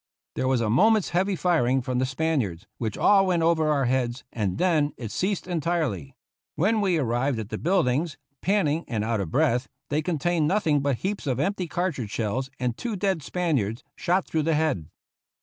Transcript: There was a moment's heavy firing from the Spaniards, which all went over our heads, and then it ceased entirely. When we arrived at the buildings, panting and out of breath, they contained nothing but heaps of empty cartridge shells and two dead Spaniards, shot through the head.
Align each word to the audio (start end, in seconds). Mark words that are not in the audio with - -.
There 0.33 0.47
was 0.47 0.61
a 0.61 0.69
moment's 0.71 1.09
heavy 1.09 1.35
firing 1.35 1.83
from 1.83 1.99
the 1.99 2.07
Spaniards, 2.07 2.65
which 2.79 2.97
all 2.97 3.27
went 3.27 3.43
over 3.43 3.69
our 3.69 3.85
heads, 3.85 4.23
and 4.33 4.57
then 4.57 4.93
it 4.97 5.11
ceased 5.11 5.45
entirely. 5.45 6.15
When 6.55 6.81
we 6.81 6.97
arrived 6.97 7.37
at 7.37 7.49
the 7.49 7.59
buildings, 7.59 8.17
panting 8.41 8.83
and 8.87 9.03
out 9.03 9.21
of 9.21 9.29
breath, 9.29 9.67
they 9.91 10.01
contained 10.01 10.47
nothing 10.47 10.79
but 10.79 10.95
heaps 10.95 11.27
of 11.27 11.39
empty 11.39 11.67
cartridge 11.67 12.09
shells 12.09 12.49
and 12.59 12.75
two 12.75 12.95
dead 12.95 13.21
Spaniards, 13.21 13.83
shot 13.95 14.25
through 14.25 14.41
the 14.41 14.55
head. 14.55 14.87